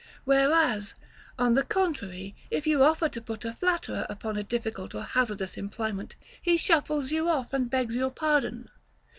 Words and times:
Whereas, 0.23 0.95
on 1.37 1.53
the 1.53 1.61
contrary, 1.63 2.35
if 2.49 2.65
you 2.65 2.81
offer 2.83 3.07
to 3.09 3.21
put 3.21 3.45
a 3.45 3.53
flatterer 3.53 4.07
upon 4.09 4.35
a 4.35 4.41
difficult 4.43 4.95
or 4.95 5.03
hazardous 5.03 5.57
employment, 5.57 6.15
he 6.41 6.57
shuffles 6.57 7.11
you 7.11 7.29
off 7.29 7.53
and 7.53 7.69
begs 7.69 7.95
your 7.95 8.09
pardon. 8.09 8.71